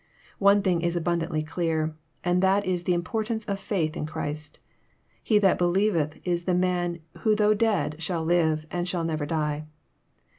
One 0.39 0.63
thing 0.63 0.81
is 0.81 0.95
abundantly 0.95 1.43
clear, 1.43 1.95
and 2.23 2.41
that 2.41 2.65
is 2.65 2.85
the 2.85 2.93
importance 2.95 3.45
of 3.45 3.59
faith 3.59 3.95
in 3.95 4.07
Christ. 4.07 4.57
*' 4.91 5.23
He 5.23 5.37
that 5.37 5.59
believeth" 5.59 6.17
is 6.27 6.45
the 6.45 6.55
man 6.55 7.01
who 7.19 7.35
though 7.35 7.53
dead 7.53 8.01
shall 8.01 8.25
live, 8.25 8.65
and 8.71 8.89
shall 8.89 9.03
never 9.03 9.27
die. 9.27 9.67